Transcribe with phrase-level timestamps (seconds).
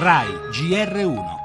[0.00, 1.39] RAI GR1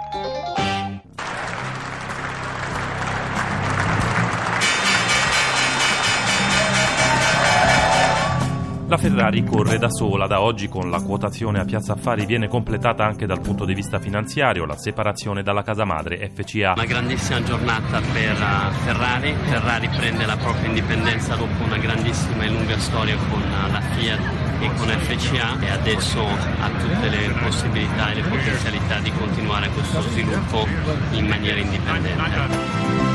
[8.87, 13.03] La Ferrari corre da sola, da oggi con la quotazione a Piazza Affari viene completata
[13.03, 16.73] anche dal punto di vista finanziario, la separazione dalla casa madre FCA.
[16.73, 22.49] Una grandissima giornata per uh, Ferrari, Ferrari prende la propria indipendenza dopo una grandissima e
[22.49, 24.19] lunga storia con uh, la Fiat
[24.59, 30.01] e con FCA e adesso ha tutte le possibilità e le potenzialità di continuare questo
[30.01, 30.67] sviluppo
[31.11, 33.14] in maniera indipendente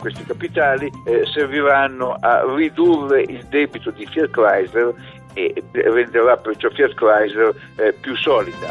[0.00, 4.92] questi capitali eh, serviranno a ridurre il debito di Fiat Chrysler
[5.34, 8.68] e renderà perciò Fiat Chrysler eh, più solida.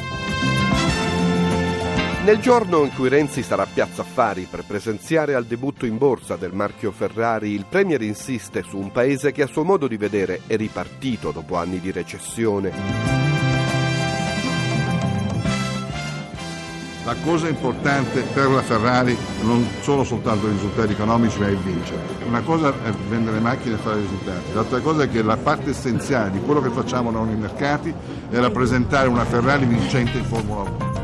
[2.25, 6.35] Nel giorno in cui Renzi sarà a Piazza Affari per presenziare al debutto in borsa
[6.35, 10.41] del marchio Ferrari, il Premier insiste su un paese che a suo modo di vedere
[10.45, 13.28] è ripartito dopo anni di recessione.
[17.05, 22.01] La cosa importante per la Ferrari non sono soltanto i risultati economici, ma è vincere.
[22.27, 26.31] Una cosa è vendere macchine e fare risultati, l'altra cosa è che la parte essenziale
[26.31, 27.93] di quello che facciamo noi nei mercati
[28.29, 30.98] è rappresentare una Ferrari vincente in Formula 1.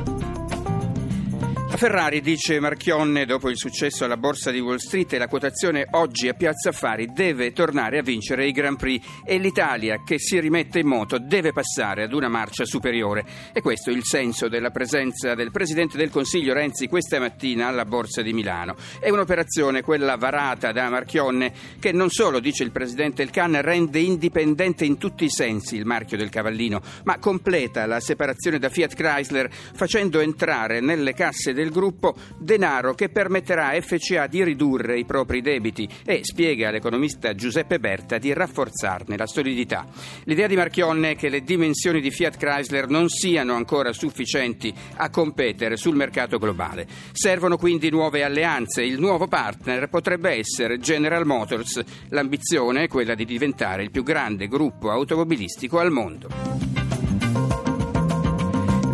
[1.67, 6.29] Ferrari, dice Marchionne, dopo il successo alla borsa di Wall Street e la quotazione oggi
[6.29, 10.79] a Piazza Affari, deve tornare a vincere i Grand Prix e l'Italia che si rimette
[10.79, 13.25] in moto deve passare ad una marcia superiore.
[13.51, 17.83] E questo è il senso della presenza del Presidente del Consiglio Renzi questa mattina alla
[17.83, 18.75] borsa di Milano.
[18.99, 23.99] È un'operazione, quella varata da Marchionne, che non solo, dice il Presidente El Can, rende
[23.99, 28.93] indipendente in tutti i sensi il marchio del cavallino, ma completa la separazione da Fiat
[28.93, 35.05] Chrysler facendo entrare nelle casse del gruppo denaro che permetterà a FCA di ridurre i
[35.05, 39.87] propri debiti e, spiega l'economista Giuseppe Berta, di rafforzarne la solidità.
[40.25, 45.09] L'idea di Marchionne è che le dimensioni di Fiat Chrysler non siano ancora sufficienti a
[45.09, 46.85] competere sul mercato globale.
[47.11, 48.83] Servono quindi nuove alleanze.
[48.83, 51.81] Il nuovo partner potrebbe essere General Motors.
[52.09, 56.84] L'ambizione è quella di diventare il più grande gruppo automobilistico al mondo.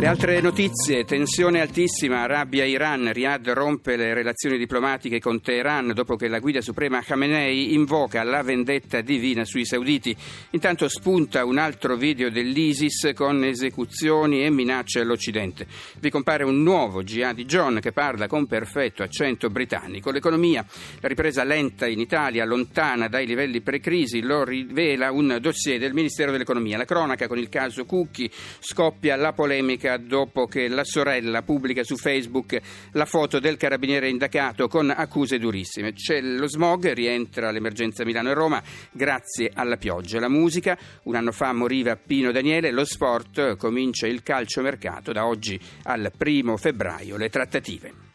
[0.02, 6.26] Le altre notizie, tensione altissima, Arabia-Iran, Riyadh rompe le relazioni diplomatiche con Teheran dopo che
[6.26, 10.12] la guida suprema Khamenei invoca la vendetta divina sui sauditi.
[10.50, 15.68] Intanto spunta un altro video dell'ISIS con esecuzioni e minacce all'Occidente.
[16.00, 20.10] Vi compare un nuovo Jihadi John che parla con perfetto accento britannico.
[20.10, 20.66] L'economia,
[20.98, 26.32] la ripresa lenta in Italia, lontana dai livelli pre-crisi, lo rivela un dossier del Ministero
[26.32, 26.76] dell'Economia.
[26.76, 31.96] La cronaca con il caso Cucchi scoppia la polemica dopo che la sorella pubblica su
[31.96, 32.60] Facebook
[32.92, 35.92] la foto del carabiniere indagato con accuse durissime.
[35.92, 40.20] C'è lo smog, rientra l'emergenza Milano e Roma grazie alla pioggia.
[40.20, 45.58] La musica, un anno fa moriva Pino Daniele, lo sport, comincia il calciomercato da oggi
[45.84, 48.11] al primo febbraio, le trattative.